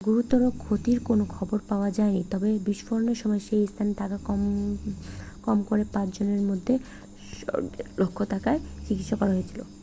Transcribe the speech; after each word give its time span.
গুরুতর 0.01 0.41
ক্ষতির 0.57 0.97
কোন 1.03 1.19
খবর 1.35 1.57
পাওয়া 1.69 1.89
যায়নি 1.97 2.21
তবে 2.31 2.49
বিস্ফোরণের 2.67 3.17
সময় 3.21 3.41
সেই 3.47 3.63
স্থানে 3.67 3.93
থাকা 3.93 4.17
কম 5.43 5.59
করে 5.69 5.83
পাঁচ 5.93 6.07
জনের 6.15 6.43
মধ্যে 6.49 6.73
শকের 7.37 7.87
লক্ষণ 7.99 8.25
থাকার 8.33 8.57
জন্য 8.57 8.85
চিকিৎসা 8.85 9.15
করা 9.19 9.33
হয়েছিল 9.35 9.59